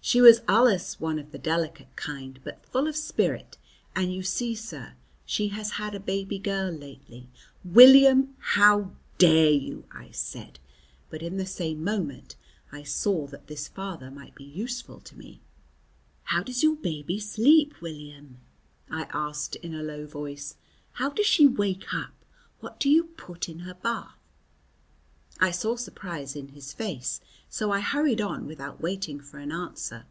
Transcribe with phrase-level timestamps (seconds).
[0.00, 3.58] "She was allus one of the delicate kind, but full of spirit,
[3.94, 4.94] and you see, sir,
[5.26, 7.28] she has had a baby girl lately"
[7.74, 10.60] "William, how dare you," I said,
[11.10, 12.36] but in the same moment
[12.72, 15.42] I saw that this father might be useful to me.
[16.22, 18.38] "How does your baby sleep, William?"
[18.90, 20.56] I asked in a low voice,
[20.92, 22.14] "how does she wake up?
[22.60, 24.14] what do you put in her bath?"
[25.40, 30.04] I saw surprise in his face, so I hurried on without waiting for an answer.